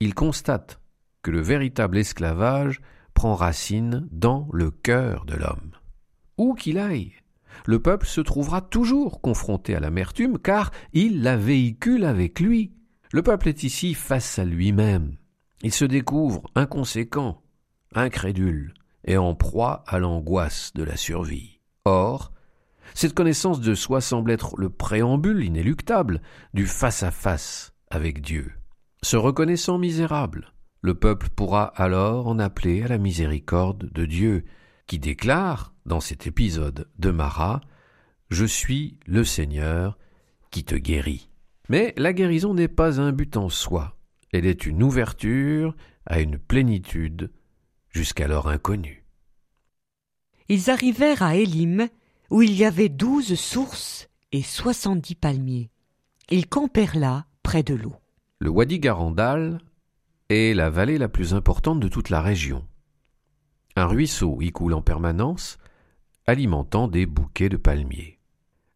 il 0.00 0.14
constate 0.14 0.80
que 1.22 1.30
le 1.30 1.40
véritable 1.40 1.98
esclavage 1.98 2.80
prend 3.14 3.34
racine 3.34 4.06
dans 4.12 4.48
le 4.52 4.70
cœur 4.70 5.24
de 5.24 5.34
l'homme 5.34 5.72
où 6.38 6.54
qu'il 6.54 6.78
aille. 6.78 7.12
Le 7.66 7.80
peuple 7.80 8.06
se 8.06 8.20
trouvera 8.20 8.60
toujours 8.60 9.20
confronté 9.20 9.74
à 9.74 9.80
l'amertume 9.80 10.38
car 10.38 10.70
il 10.92 11.22
la 11.22 11.36
véhicule 11.36 12.04
avec 12.04 12.40
lui. 12.40 12.72
Le 13.12 13.22
peuple 13.22 13.48
est 13.48 13.62
ici 13.62 13.94
face 13.94 14.38
à 14.38 14.44
lui-même. 14.44 15.16
Il 15.62 15.72
se 15.72 15.84
découvre 15.84 16.50
inconséquent, 16.54 17.42
incrédule 17.94 18.74
et 19.04 19.16
en 19.16 19.34
proie 19.34 19.82
à 19.86 19.98
l'angoisse 19.98 20.72
de 20.74 20.82
la 20.82 20.96
survie. 20.96 21.60
Or, 21.84 22.32
cette 22.94 23.14
connaissance 23.14 23.60
de 23.60 23.74
soi 23.74 24.00
semble 24.00 24.30
être 24.30 24.56
le 24.58 24.70
préambule 24.70 25.44
inéluctable 25.44 26.20
du 26.54 26.66
face-à-face 26.66 27.72
avec 27.90 28.20
Dieu. 28.20 28.52
Se 29.02 29.16
reconnaissant 29.16 29.78
misérable, 29.78 30.52
le 30.80 30.94
peuple 30.94 31.28
pourra 31.34 31.64
alors 31.76 32.28
en 32.28 32.38
appeler 32.38 32.82
à 32.82 32.88
la 32.88 32.98
miséricorde 32.98 33.90
de 33.92 34.04
Dieu, 34.04 34.44
qui 34.88 34.98
déclare 34.98 35.74
dans 35.86 36.00
cet 36.00 36.26
épisode 36.26 36.88
de 36.98 37.12
Mara, 37.12 37.60
Je 38.30 38.44
suis 38.44 38.98
le 39.06 39.22
Seigneur 39.22 39.96
qui 40.50 40.64
te 40.64 40.74
guérit. 40.74 41.30
Mais 41.68 41.94
la 41.96 42.12
guérison 42.12 42.54
n'est 42.54 42.68
pas 42.68 43.00
un 43.00 43.12
but 43.12 43.36
en 43.36 43.48
soi, 43.48 43.96
elle 44.32 44.46
est 44.46 44.66
une 44.66 44.82
ouverture 44.82 45.74
à 46.06 46.20
une 46.20 46.38
plénitude 46.38 47.30
jusqu'alors 47.90 48.48
inconnue. 48.48 49.04
Ils 50.48 50.70
arrivèrent 50.70 51.22
à 51.22 51.36
Élim, 51.36 51.88
où 52.30 52.42
il 52.42 52.52
y 52.52 52.64
avait 52.64 52.88
douze 52.88 53.34
sources 53.34 54.08
et 54.32 54.42
soixante-dix 54.42 55.14
palmiers. 55.14 55.70
Ils 56.30 56.46
campèrent 56.46 56.98
là, 56.98 57.26
près 57.42 57.62
de 57.62 57.74
l'eau. 57.74 57.96
Le 58.38 58.50
Wadi 58.50 58.78
Garandal 58.78 59.60
est 60.28 60.54
la 60.54 60.68
vallée 60.68 60.98
la 60.98 61.08
plus 61.08 61.32
importante 61.34 61.80
de 61.80 61.88
toute 61.88 62.10
la 62.10 62.20
région. 62.20 62.67
Un 63.78 63.86
ruisseau 63.86 64.38
y 64.40 64.50
coule 64.50 64.74
en 64.74 64.82
permanence, 64.82 65.56
alimentant 66.26 66.88
des 66.88 67.06
bouquets 67.06 67.48
de 67.48 67.56
palmiers. 67.56 68.18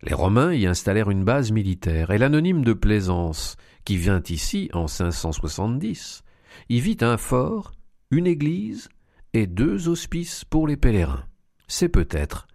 Les 0.00 0.14
Romains 0.14 0.54
y 0.54 0.64
installèrent 0.64 1.10
une 1.10 1.24
base 1.24 1.50
militaire, 1.50 2.12
et 2.12 2.18
l'anonyme 2.18 2.62
de 2.62 2.72
Plaisance, 2.72 3.56
qui 3.84 3.96
vint 3.96 4.22
ici 4.28 4.70
en 4.72 4.86
570, 4.86 6.22
y 6.68 6.78
vit 6.78 6.98
un 7.00 7.16
fort, 7.16 7.72
une 8.12 8.28
église 8.28 8.90
et 9.32 9.48
deux 9.48 9.88
hospices 9.88 10.44
pour 10.44 10.68
les 10.68 10.76
pèlerins. 10.76 11.24
C'est 11.66 11.88
peut-être 11.88 12.46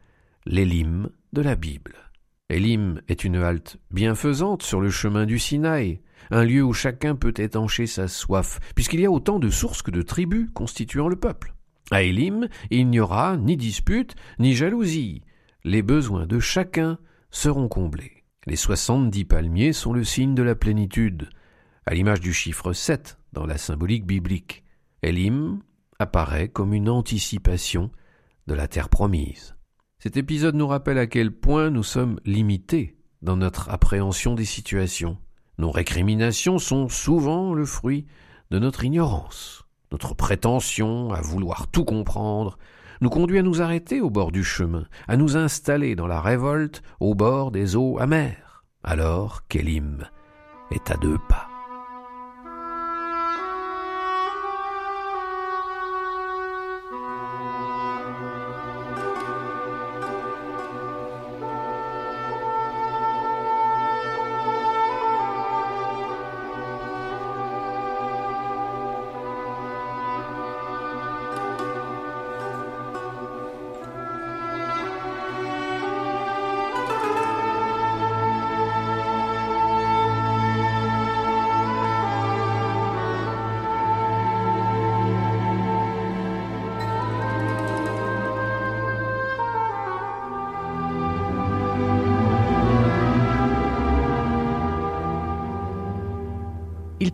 l'Élim 0.46 1.10
de 1.34 1.42
la 1.42 1.58
Bible. 1.58 1.98
Élim 2.48 3.02
est 3.10 3.26
une 3.26 3.36
halte 3.36 3.76
bienfaisante 3.92 4.64
sur 4.64 4.80
le 4.80 4.90
chemin 4.90 5.26
du 5.26 5.38
Sinaï, 5.38 6.00
un 6.32 6.46
lieu 6.46 6.64
où 6.64 6.72
chacun 6.72 7.18
peut 7.18 7.34
étancher 7.36 7.88
sa 7.88 8.08
soif, 8.08 8.62
puisqu'il 8.74 9.02
y 9.02 9.06
a 9.06 9.12
autant 9.12 9.38
de 9.38 9.50
sources 9.50 9.82
que 9.82 9.92
de 9.92 10.02
tribus 10.02 10.50
constituant 10.54 11.10
le 11.10 11.18
peuple. 11.18 11.57
À 11.92 12.04
Élim, 12.04 12.48
il 12.70 12.90
n'y 12.90 13.00
aura 13.00 13.38
ni 13.38 13.56
dispute, 13.56 14.16
ni 14.40 14.54
jalousie. 14.54 15.22
Les 15.64 15.82
besoins 15.82 16.26
de 16.26 16.40
chacun 16.40 16.98
seront 17.32 17.68
comblés. 17.68 18.24
Les 18.46 18.56
soixante-dix 18.56 19.26
palmiers 19.26 19.74
sont 19.74 19.94
le 19.94 20.04
signe 20.04 20.36
de 20.36 20.44
la 20.44 20.56
plénitude, 20.56 21.30
à 21.86 21.94
l'image 21.94 22.22
du 22.22 22.34
chiffre 22.34 22.74
sept 22.74 23.18
dans 23.34 23.46
la 23.46 23.58
symbolique 23.58 24.06
biblique. 24.06 24.64
Élim 25.04 25.60
apparaît 26.00 26.50
comme 26.50 26.74
une 26.74 26.90
anticipation 26.90 27.92
de 28.48 28.54
la 28.54 28.68
terre 28.68 28.90
promise. 28.90 29.56
Cet 30.00 30.16
épisode 30.16 30.56
nous 30.56 30.68
rappelle 30.68 30.98
à 30.98 31.08
quel 31.08 31.32
point 31.32 31.70
nous 31.70 31.84
sommes 31.84 32.20
limités 32.24 32.98
dans 33.22 33.36
notre 33.36 33.70
appréhension 33.70 34.36
des 34.36 34.46
situations. 34.46 35.18
Nos 35.58 35.72
récriminations 35.72 36.60
sont 36.60 36.88
souvent 36.88 37.54
le 37.54 37.66
fruit 37.66 38.06
de 38.52 38.60
notre 38.60 38.86
ignorance. 38.86 39.67
Notre 39.92 40.16
prétention 40.16 41.12
à 41.12 41.22
vouloir 41.22 41.68
tout 41.68 41.86
comprendre 41.86 42.58
nous 43.02 43.10
conduit 43.10 43.40
à 43.40 43.44
nous 43.44 43.62
arrêter 43.62 44.02
au 44.02 44.10
bord 44.10 44.32
du 44.32 44.44
chemin, 44.44 44.86
à 45.08 45.18
nous 45.18 45.38
installer 45.38 45.96
dans 45.96 46.08
la 46.08 46.20
révolte 46.20 46.82
au 47.00 47.16
bord 47.16 47.52
des 47.52 47.76
eaux 47.76 47.98
amères. 48.00 48.64
Alors 48.84 49.48
Kélim 49.48 50.08
est 50.72 50.92
à 50.92 50.98
deux 50.98 51.18
pas. 51.30 51.47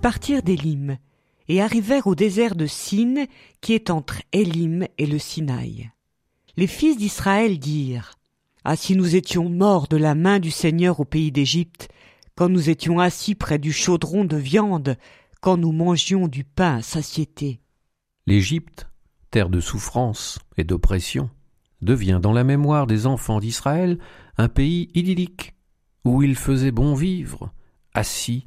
Partirent 0.04 0.44
d'Élim 0.44 0.98
et 1.48 1.62
arrivèrent 1.62 2.08
au 2.08 2.14
désert 2.14 2.56
de 2.56 2.68
Sin 2.68 3.26
qui 3.62 3.72
est 3.72 3.90
entre 3.90 4.22
Élim 4.34 4.86
et 4.98 5.06
le 5.06 5.18
Sinaï. 5.18 5.92
Les 6.58 6.68
fils 6.68 6.98
d'Israël 6.98 7.58
dirent 7.58 8.16
Ah 8.66 8.76
si 8.76 8.98
nous 8.98 9.16
étions 9.16 9.48
morts 9.48 9.88
de 9.88 9.96
la 9.96 10.14
main 10.14 10.40
du 10.40 10.52
Seigneur 10.52 11.00
au 11.00 11.06
pays 11.06 11.32
d'Égypte, 11.32 11.88
quand 12.36 12.50
nous 12.50 12.70
étions 12.70 13.00
assis 13.00 13.34
près 13.34 13.60
du 13.60 13.72
chaudron 13.72 14.26
de 14.26 14.36
viande, 14.36 14.98
quand 15.40 15.56
nous 15.56 15.72
mangions 15.72 16.28
du 16.28 16.44
pain 16.44 16.80
à 16.80 16.82
satiété. 16.82 17.62
L'Égypte, 18.28 18.90
terre 19.32 19.50
de 19.50 19.62
souffrance 19.62 20.38
et 20.58 20.66
d'oppression, 20.66 21.30
devient 21.82 22.20
dans 22.22 22.34
la 22.34 22.44
mémoire 22.44 22.88
des 22.88 23.08
enfants 23.08 23.40
d'Israël 23.40 24.00
un 24.38 24.50
pays 24.50 24.90
idyllique, 24.96 25.56
où 26.04 26.24
il 26.24 26.36
faisait 26.36 26.72
bon 26.72 26.94
vivre, 26.94 27.54
assis 27.94 28.46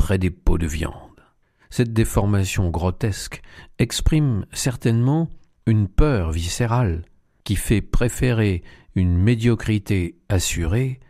près 0.00 0.16
des 0.16 0.30
pots 0.30 0.56
de 0.56 0.66
viande. 0.66 1.20
Cette 1.68 1.92
déformation 1.92 2.70
grotesque 2.70 3.42
exprime 3.78 4.46
certainement 4.50 5.28
une 5.66 5.88
peur 5.88 6.32
viscérale 6.32 7.02
qui 7.44 7.54
fait 7.54 7.82
préférer 7.82 8.62
une 8.94 9.18
médiocrité 9.18 10.16
assurée 10.30 11.00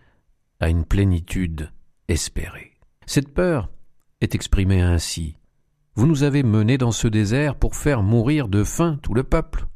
à 0.58 0.68
une 0.68 0.84
plénitude 0.84 1.70
espérée. 2.08 2.72
Cette 3.06 3.32
peur 3.32 3.70
est 4.20 4.34
exprimée 4.34 4.80
ainsi. 4.80 5.36
Vous 5.94 6.08
nous 6.08 6.24
avez 6.24 6.42
menés 6.42 6.76
dans 6.76 6.92
ce 6.92 7.06
désert 7.06 7.54
pour 7.54 7.76
faire 7.76 8.02
mourir 8.02 8.48
de 8.48 8.64
faim 8.64 8.98
tout 9.04 9.14
le 9.14 9.22
peuple. 9.22 9.68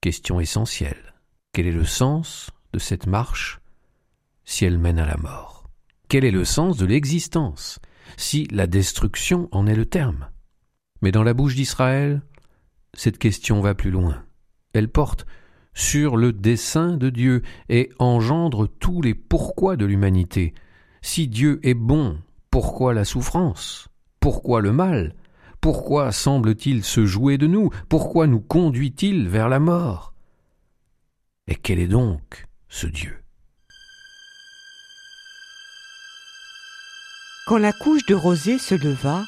Question 0.00 0.38
essentielle. 0.38 1.16
Quel 1.52 1.66
est 1.66 1.72
le 1.72 1.84
sens 1.84 2.52
de 2.72 2.78
cette 2.78 3.08
marche 3.08 3.60
si 4.44 4.64
elle 4.64 4.78
mène 4.78 5.00
à 5.00 5.06
la 5.06 5.16
mort? 5.16 5.64
Quel 6.08 6.24
est 6.24 6.30
le 6.30 6.44
sens 6.44 6.76
de 6.76 6.86
l'existence? 6.86 7.80
Si 8.16 8.46
la 8.50 8.66
destruction 8.66 9.48
en 9.52 9.66
est 9.66 9.74
le 9.74 9.86
terme. 9.86 10.28
Mais 11.02 11.12
dans 11.12 11.22
la 11.22 11.34
bouche 11.34 11.54
d'Israël, 11.54 12.22
cette 12.94 13.18
question 13.18 13.60
va 13.60 13.74
plus 13.74 13.90
loin. 13.90 14.24
Elle 14.72 14.88
porte 14.88 15.26
sur 15.74 16.16
le 16.16 16.32
dessein 16.32 16.96
de 16.96 17.10
Dieu 17.10 17.42
et 17.68 17.90
engendre 17.98 18.66
tous 18.66 19.02
les 19.02 19.14
pourquoi 19.14 19.76
de 19.76 19.84
l'humanité. 19.84 20.54
Si 21.02 21.28
Dieu 21.28 21.60
est 21.62 21.74
bon, 21.74 22.18
pourquoi 22.50 22.94
la 22.94 23.04
souffrance? 23.04 23.88
Pourquoi 24.20 24.60
le 24.60 24.72
mal? 24.72 25.14
Pourquoi 25.60 26.12
semble-t-il 26.12 26.84
se 26.84 27.04
jouer 27.04 27.38
de 27.38 27.46
nous? 27.46 27.70
Pourquoi 27.88 28.26
nous 28.26 28.40
conduit-il 28.40 29.28
vers 29.28 29.48
la 29.48 29.60
mort? 29.60 30.14
Et 31.46 31.54
quel 31.54 31.78
est 31.78 31.88
donc 31.88 32.46
ce 32.68 32.86
Dieu? 32.86 33.25
Quand 37.46 37.58
la 37.58 37.72
couche 37.72 38.04
de 38.06 38.14
rosée 38.16 38.58
se 38.58 38.74
leva, 38.74 39.24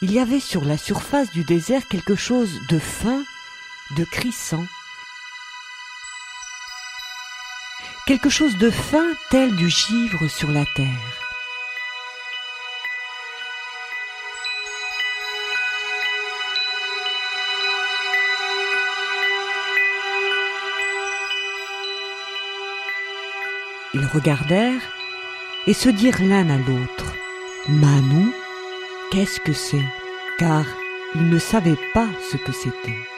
il 0.00 0.10
y 0.10 0.18
avait 0.18 0.40
sur 0.40 0.64
la 0.64 0.78
surface 0.78 1.30
du 1.32 1.44
désert 1.44 1.86
quelque 1.86 2.14
chose 2.14 2.50
de 2.70 2.78
fin, 2.78 3.22
de 3.98 4.04
crissant. 4.04 4.64
Quelque 8.06 8.30
chose 8.30 8.56
de 8.56 8.70
fin 8.70 9.04
tel 9.28 9.54
du 9.54 9.68
givre 9.68 10.30
sur 10.30 10.50
la 10.50 10.64
terre. 10.64 10.88
Ils 23.92 24.06
regardèrent 24.06 24.80
et 25.66 25.74
se 25.74 25.90
dirent 25.90 26.22
l'un 26.22 26.48
à 26.48 26.56
l'autre. 26.56 27.11
Manou, 27.68 28.32
qu'est-ce 29.12 29.38
que 29.38 29.52
c'est? 29.52 29.84
Car 30.36 30.64
il 31.14 31.28
ne 31.28 31.38
savait 31.38 31.78
pas 31.94 32.08
ce 32.28 32.36
que 32.36 32.50
c'était. 32.50 33.11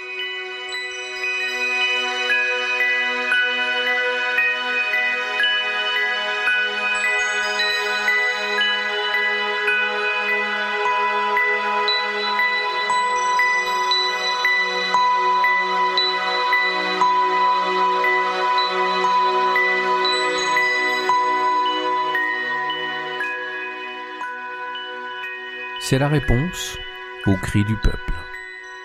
La 25.96 26.08
réponse 26.08 26.76
au 27.24 27.36
cri 27.36 27.64
du 27.64 27.76
peuple. 27.76 28.14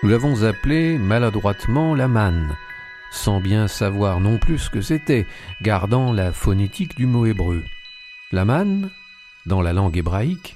Nous 0.04 0.08
l'avons 0.08 0.44
appelé 0.44 0.96
maladroitement 0.96 1.96
la 1.96 2.08
sans 3.10 3.40
bien 3.40 3.66
savoir 3.66 4.20
non 4.20 4.38
plus 4.38 4.58
ce 4.58 4.70
que 4.70 4.80
c'était, 4.80 5.26
gardant 5.60 6.12
la 6.12 6.30
phonétique 6.30 6.96
du 6.96 7.06
mot 7.06 7.26
hébreu. 7.26 7.64
La 8.30 8.44
dans 9.44 9.60
la 9.60 9.72
langue 9.72 9.96
hébraïque, 9.96 10.54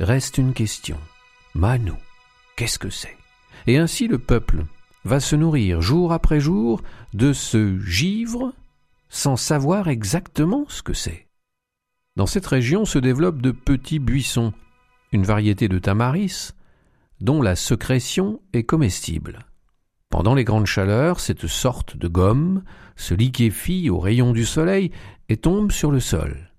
reste 0.00 0.38
une 0.38 0.52
question. 0.52 0.98
Manou, 1.54 1.96
qu'est-ce 2.56 2.80
que 2.80 2.90
c'est? 2.90 3.16
Et 3.68 3.78
ainsi 3.78 4.08
le 4.08 4.18
peuple 4.18 4.64
va 5.04 5.20
se 5.20 5.36
nourrir 5.36 5.80
jour 5.80 6.12
après 6.12 6.40
jour 6.40 6.82
de 7.12 7.32
ce 7.32 7.78
givre 7.78 8.52
sans 9.10 9.36
savoir 9.36 9.86
exactement 9.86 10.64
ce 10.68 10.82
que 10.82 10.92
c'est. 10.92 11.28
Dans 12.16 12.26
cette 12.26 12.46
région 12.46 12.84
se 12.84 12.98
développent 12.98 13.42
de 13.42 13.52
petits 13.52 14.00
buissons 14.00 14.52
une 15.14 15.24
variété 15.24 15.68
de 15.68 15.78
tamaris 15.78 16.50
dont 17.20 17.40
la 17.40 17.54
sécrétion 17.54 18.42
est 18.52 18.64
comestible. 18.64 19.46
Pendant 20.10 20.34
les 20.34 20.42
grandes 20.42 20.66
chaleurs, 20.66 21.20
cette 21.20 21.46
sorte 21.46 21.96
de 21.96 22.08
gomme 22.08 22.64
se 22.96 23.14
liquéfie 23.14 23.88
aux 23.90 24.00
rayons 24.00 24.32
du 24.32 24.44
soleil 24.44 24.90
et 25.28 25.36
tombe 25.36 25.70
sur 25.70 25.92
le 25.92 26.00
sol. 26.00 26.50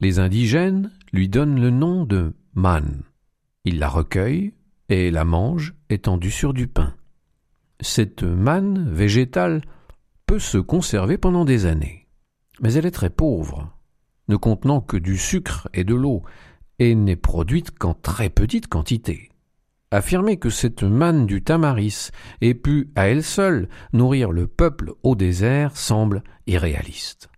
Les 0.00 0.18
indigènes 0.18 0.90
lui 1.12 1.28
donnent 1.28 1.60
le 1.60 1.68
nom 1.68 2.04
de 2.04 2.32
man. 2.54 3.02
Ils 3.64 3.78
la 3.78 3.88
recueillent 3.88 4.54
et 4.88 5.10
la 5.10 5.26
mangent 5.26 5.74
étendue 5.90 6.30
sur 6.30 6.54
du 6.54 6.68
pain. 6.68 6.94
Cette 7.80 8.22
manne 8.22 8.90
végétale 8.90 9.60
peut 10.24 10.38
se 10.38 10.58
conserver 10.58 11.18
pendant 11.18 11.44
des 11.44 11.66
années, 11.66 12.06
mais 12.62 12.72
elle 12.72 12.86
est 12.86 12.90
très 12.90 13.10
pauvre, 13.10 13.70
ne 14.28 14.36
contenant 14.36 14.80
que 14.80 14.96
du 14.96 15.18
sucre 15.18 15.68
et 15.74 15.84
de 15.84 15.94
l'eau, 15.94 16.22
et 16.78 16.94
n'est 16.94 17.16
produite 17.16 17.76
qu'en 17.76 17.94
très 17.94 18.30
petite 18.30 18.68
quantité. 18.68 19.30
Affirmer 19.90 20.36
que 20.36 20.50
cette 20.50 20.82
manne 20.82 21.26
du 21.26 21.42
tamaris 21.42 22.10
ait 22.40 22.54
pu 22.54 22.90
à 22.96 23.08
elle 23.08 23.22
seule 23.22 23.68
nourrir 23.92 24.32
le 24.32 24.46
peuple 24.46 24.92
au 25.02 25.14
désert 25.14 25.76
semble 25.76 26.22
irréaliste. 26.46 27.28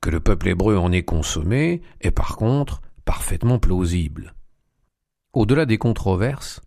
Que 0.00 0.10
le 0.10 0.20
peuple 0.20 0.48
hébreu 0.48 0.76
en 0.76 0.92
ait 0.92 1.02
consommé 1.02 1.82
est 2.00 2.12
par 2.12 2.36
contre 2.36 2.80
parfaitement 3.04 3.58
plausible. 3.58 4.34
Au-delà 5.32 5.66
des 5.66 5.78
controverses, 5.78 6.60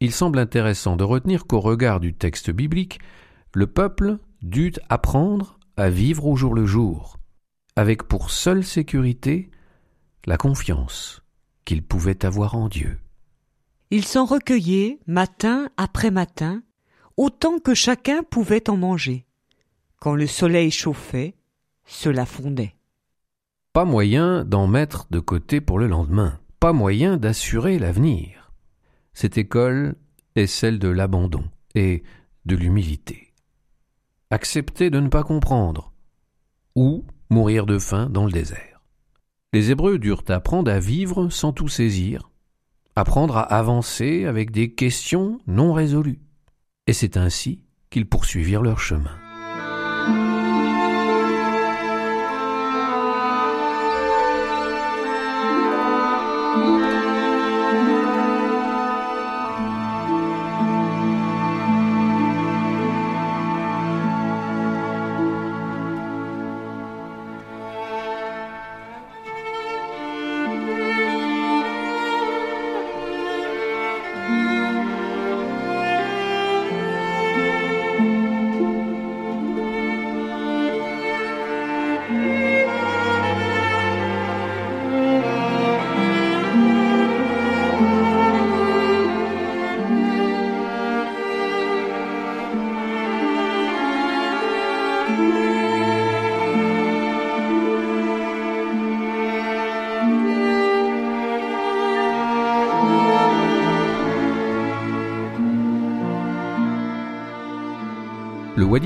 il 0.00 0.12
semble 0.12 0.38
intéressant 0.38 0.96
de 0.96 1.04
retenir 1.04 1.46
qu'au 1.46 1.60
regard 1.60 1.98
du 1.98 2.14
texte 2.14 2.50
biblique, 2.50 3.00
le 3.54 3.66
peuple 3.66 4.18
dut 4.42 4.74
apprendre 4.88 5.58
à 5.76 5.90
vivre 5.90 6.26
au 6.26 6.36
jour 6.36 6.54
le 6.54 6.66
jour, 6.66 7.18
avec 7.74 8.04
pour 8.04 8.30
seule 8.30 8.64
sécurité 8.64 9.50
la 10.24 10.36
confiance 10.36 11.22
qu'il 11.68 11.82
pouvait 11.82 12.24
avoir 12.24 12.54
en 12.54 12.70
Dieu. 12.70 12.98
Ils 13.90 14.06
s'en 14.06 14.24
recueillaient 14.24 15.00
matin 15.06 15.68
après 15.76 16.10
matin, 16.10 16.62
autant 17.18 17.58
que 17.58 17.74
chacun 17.74 18.22
pouvait 18.22 18.70
en 18.70 18.78
manger. 18.78 19.26
Quand 20.00 20.14
le 20.14 20.26
soleil 20.26 20.70
chauffait, 20.70 21.34
cela 21.84 22.24
fondait. 22.24 22.74
Pas 23.74 23.84
moyen 23.84 24.46
d'en 24.46 24.66
mettre 24.66 25.08
de 25.10 25.20
côté 25.20 25.60
pour 25.60 25.78
le 25.78 25.88
lendemain, 25.88 26.40
pas 26.58 26.72
moyen 26.72 27.18
d'assurer 27.18 27.78
l'avenir. 27.78 28.50
Cette 29.12 29.36
école 29.36 29.94
est 30.36 30.46
celle 30.46 30.78
de 30.78 30.88
l'abandon 30.88 31.44
et 31.74 32.02
de 32.46 32.56
l'humilité. 32.56 33.34
Accepter 34.30 34.88
de 34.88 35.00
ne 35.00 35.08
pas 35.08 35.22
comprendre, 35.22 35.92
ou 36.74 37.04
mourir 37.28 37.66
de 37.66 37.78
faim 37.78 38.08
dans 38.08 38.24
le 38.24 38.32
désert. 38.32 38.77
Les 39.52 39.70
Hébreux 39.70 39.98
durent 39.98 40.24
apprendre 40.28 40.70
à 40.70 40.78
vivre 40.78 41.30
sans 41.30 41.52
tout 41.52 41.68
saisir, 41.68 42.30
apprendre 42.96 43.36
à 43.38 43.42
avancer 43.42 44.26
avec 44.26 44.50
des 44.50 44.74
questions 44.74 45.40
non 45.46 45.72
résolues. 45.72 46.20
Et 46.86 46.92
c'est 46.92 47.16
ainsi 47.16 47.62
qu'ils 47.88 48.08
poursuivirent 48.08 48.62
leur 48.62 48.78
chemin. 48.78 49.27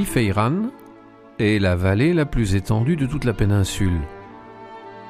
Feiran 0.00 0.70
est 1.38 1.61
la 1.61 1.76
vallée 1.76 2.14
la 2.14 2.24
plus 2.24 2.55
étendue 2.55 2.96
de 2.96 3.07
toute 3.07 3.24
la 3.24 3.35
péninsule. 3.35 4.00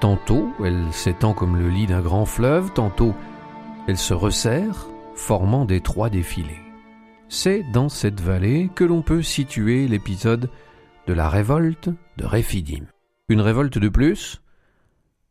Tantôt 0.01 0.53
elle 0.65 0.93
s'étend 0.93 1.35
comme 1.35 1.57
le 1.57 1.69
lit 1.69 1.87
d'un 1.87 2.01
grand 2.01 2.27
fleuve, 2.27 2.73
tantôt 2.73 3.15
elle 3.87 3.97
se 3.97 4.13
resserre, 4.13 4.89
formant 5.15 5.65
d'étroits 5.65 6.11
défilés. 6.11 6.61
C'est 7.29 7.63
dans 7.73 7.89
cette 7.89 8.21
vallée 8.21 8.71
que 8.75 8.85
l'on 8.85 9.03
peut 9.03 9.23
situer 9.23 9.87
l'épisode 9.87 10.51
de 11.07 11.13
la 11.13 11.29
révolte 11.29 11.89
de 12.17 12.25
Réphidim. 12.25 12.85
Une 13.29 13.41
révolte 13.41 13.79
de 13.79 13.89
plus 13.89 14.43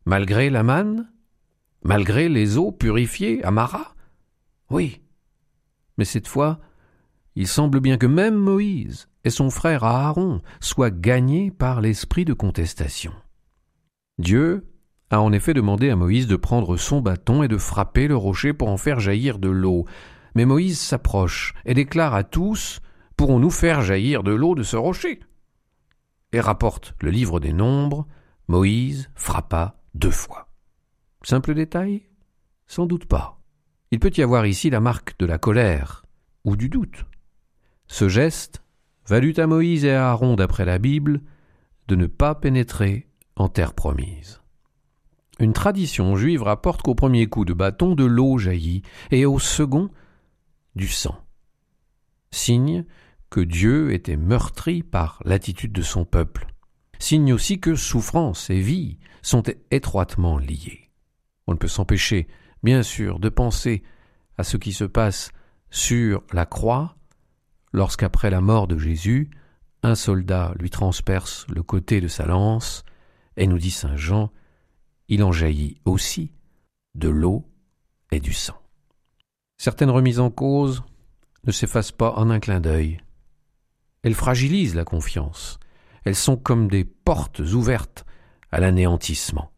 Malgré 0.06 0.50
la 0.50 0.62
manne 0.62 1.08
Malgré 1.84 2.28
les 2.28 2.56
eaux 2.56 2.72
purifiées 2.72 3.44
à 3.44 3.50
Mara 3.50 3.94
Oui. 4.70 5.02
Mais 5.98 6.04
cette 6.04 6.28
fois, 6.28 6.58
il 7.34 7.48
semble 7.48 7.80
bien 7.80 7.96
que 7.96 8.06
même 8.06 8.36
Moïse 8.36 9.08
et 9.24 9.30
son 9.30 9.50
frère 9.50 9.84
Aaron 9.84 10.42
soient 10.60 10.90
gagnés 10.90 11.50
par 11.50 11.80
l'esprit 11.80 12.24
de 12.24 12.34
contestation. 12.34 13.12
Dieu 14.18 14.66
a 15.10 15.20
en 15.20 15.32
effet 15.32 15.54
demandé 15.54 15.90
à 15.90 15.96
Moïse 15.96 16.26
de 16.26 16.36
prendre 16.36 16.76
son 16.76 17.00
bâton 17.00 17.42
et 17.42 17.48
de 17.48 17.58
frapper 17.58 18.08
le 18.08 18.16
rocher 18.16 18.52
pour 18.52 18.68
en 18.68 18.76
faire 18.76 19.00
jaillir 19.00 19.38
de 19.38 19.48
l'eau. 19.48 19.84
Mais 20.34 20.44
Moïse 20.44 20.80
s'approche 20.80 21.54
et 21.64 21.74
déclare 21.74 22.14
à 22.14 22.24
tous 22.24 22.80
Pourrons-nous 23.16 23.50
faire 23.50 23.82
jaillir 23.82 24.22
de 24.22 24.32
l'eau 24.32 24.54
de 24.54 24.62
ce 24.62 24.76
rocher? 24.76 25.20
Et 26.32 26.40
rapporte 26.40 26.94
le 27.00 27.10
livre 27.10 27.40
des 27.40 27.52
Nombres 27.52 28.06
Moïse 28.48 29.10
frappa 29.14 29.76
deux 29.94 30.10
fois. 30.10 30.48
Simple 31.22 31.54
détail? 31.54 32.02
Sans 32.66 32.86
doute 32.86 33.04
pas. 33.04 33.40
Il 33.90 34.00
peut 34.00 34.10
y 34.16 34.22
avoir 34.22 34.46
ici 34.46 34.70
la 34.70 34.80
marque 34.80 35.18
de 35.18 35.26
la 35.26 35.38
colère 35.38 36.04
ou 36.44 36.56
du 36.56 36.68
doute. 36.68 37.04
Ce 37.92 38.08
geste 38.08 38.62
valut 39.06 39.34
à 39.36 39.46
Moïse 39.46 39.84
et 39.84 39.90
à 39.90 40.08
Aaron, 40.08 40.34
d'après 40.34 40.64
la 40.64 40.78
Bible, 40.78 41.20
de 41.88 41.94
ne 41.94 42.06
pas 42.06 42.34
pénétrer 42.34 43.06
en 43.36 43.50
terre 43.50 43.74
promise. 43.74 44.40
Une 45.38 45.52
tradition 45.52 46.16
juive 46.16 46.42
rapporte 46.42 46.80
qu'au 46.80 46.94
premier 46.94 47.26
coup 47.26 47.44
de 47.44 47.52
bâton 47.52 47.94
de 47.94 48.06
l'eau 48.06 48.38
jaillit, 48.38 48.80
et 49.10 49.26
au 49.26 49.38
second 49.38 49.90
du 50.74 50.88
sang. 50.88 51.22
Signe 52.30 52.86
que 53.28 53.40
Dieu 53.40 53.92
était 53.92 54.16
meurtri 54.16 54.82
par 54.82 55.20
l'attitude 55.26 55.72
de 55.72 55.82
son 55.82 56.06
peuple. 56.06 56.46
Signe 56.98 57.34
aussi 57.34 57.60
que 57.60 57.74
souffrance 57.74 58.48
et 58.48 58.60
vie 58.60 58.96
sont 59.20 59.42
étroitement 59.70 60.38
liées. 60.38 60.88
On 61.46 61.52
ne 61.52 61.58
peut 61.58 61.68
s'empêcher, 61.68 62.26
bien 62.62 62.82
sûr, 62.82 63.18
de 63.18 63.28
penser 63.28 63.82
à 64.38 64.44
ce 64.44 64.56
qui 64.56 64.72
se 64.72 64.84
passe 64.84 65.30
sur 65.68 66.22
la 66.32 66.46
croix 66.46 66.96
lorsqu'après 67.72 68.30
la 68.30 68.40
mort 68.40 68.68
de 68.68 68.78
Jésus, 68.78 69.30
un 69.82 69.94
soldat 69.94 70.54
lui 70.58 70.70
transperce 70.70 71.46
le 71.48 71.62
côté 71.62 72.00
de 72.00 72.08
sa 72.08 72.26
lance, 72.26 72.84
et 73.36 73.46
nous 73.46 73.58
dit 73.58 73.70
Saint 73.70 73.96
Jean, 73.96 74.30
il 75.08 75.24
en 75.24 75.32
jaillit 75.32 75.80
aussi 75.84 76.32
de 76.94 77.08
l'eau 77.08 77.48
et 78.10 78.20
du 78.20 78.32
sang. 78.32 78.60
Certaines 79.58 79.90
remises 79.90 80.20
en 80.20 80.30
cause 80.30 80.82
ne 81.44 81.52
s'effacent 81.52 81.92
pas 81.92 82.12
en 82.16 82.30
un 82.30 82.40
clin 82.40 82.60
d'œil. 82.60 83.00
Elles 84.02 84.14
fragilisent 84.14 84.74
la 84.74 84.84
confiance. 84.84 85.58
Elles 86.04 86.16
sont 86.16 86.36
comme 86.36 86.68
des 86.68 86.84
portes 86.84 87.40
ouvertes 87.40 88.04
à 88.50 88.60
l'anéantissement. 88.60 89.52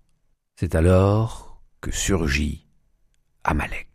C'est 0.56 0.74
alors 0.74 1.62
que 1.80 1.90
surgit 1.90 2.66
Amalek. 3.44 3.93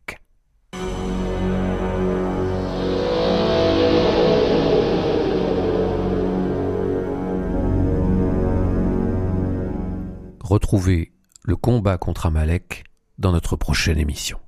Retrouvez 10.50 11.12
le 11.44 11.56
combat 11.56 12.00
contre 12.00 12.26
Amalek 12.26 12.84
dans 13.20 13.32
notre 13.32 13.56
prochaine 13.56 14.00
émission. 14.00 14.40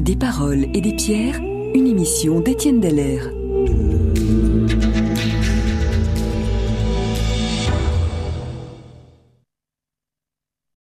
Des 0.00 0.16
paroles 0.16 0.68
et 0.72 0.80
des 0.80 0.94
pierres, 0.94 1.38
une 1.74 1.86
émission 1.86 2.40
d'Étienne 2.40 2.80
Deller. 2.80 3.43